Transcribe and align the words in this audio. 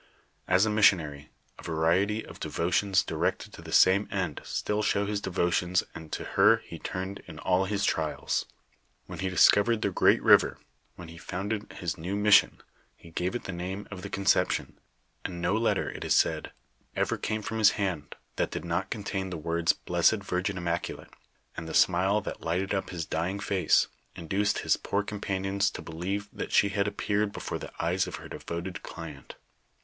As 0.47 0.65
a 0.65 0.71
missionary, 0.71 1.29
a 1.59 1.61
variety 1.61 2.25
of 2.25 2.39
devotions 2.39 3.03
directed 3.03 3.53
to 3.53 3.61
the 3.61 3.71
same 3.71 4.07
end 4.09 4.41
still 4.43 4.81
show 4.81 5.05
his 5.05 5.21
devotions 5.21 5.83
and 5.93 6.11
to 6.11 6.23
her 6.23 6.57
he 6.65 6.79
turned 6.79 7.19
in 7.27 7.37
all 7.37 7.65
his 7.65 7.85
trials. 7.85 8.45
"When 9.05 9.19
he 9.19 9.29
discovered 9.29 9.83
the 9.83 9.91
great 9.91 10.23
river, 10.23 10.57
when 10.95 11.07
he 11.09 11.19
founded 11.19 11.71
his 11.73 11.99
new 11.99 12.15
mission, 12.15 12.63
he 12.95 13.11
gave 13.11 13.35
it 13.35 13.43
the 13.43 13.51
name 13.51 13.87
of 13.91 14.01
the 14.01 14.09
Conception, 14.09 14.79
and 15.23 15.39
no 15.39 15.55
letter, 15.55 15.91
it 15.91 16.03
is 16.03 16.15
said, 16.15 16.51
ever 16.95 17.15
came 17.15 17.43
from 17.43 17.59
his 17.59 17.73
hand 17.77 18.15
that 18.37 18.49
did 18.49 18.65
not 18.65 18.89
contain 18.89 19.29
the 19.29 19.37
vords," 19.37 19.71
Blessed 19.85 20.23
Virgin 20.23 20.57
Immaculate," 20.57 21.13
and 21.55 21.67
the 21.69 21.75
smile 21.75 22.21
that 22.21 22.41
lighted 22.41 22.73
up 22.73 22.89
his 22.89 23.05
dying 23.05 23.39
face, 23.39 23.85
induced 24.15 24.59
his 24.65 24.77
poor 24.77 25.03
companions 25.03 25.69
to 25.69 25.79
believe 25.83 26.27
that 26.33 26.51
she 26.51 26.69
had 26.69 26.87
appeared 26.87 27.31
before 27.31 27.59
the 27.59 27.71
eyes 27.79 28.07
of 28.07 28.15
her 28.15 28.27
devoted 28.27 28.81
client. 28.81 29.35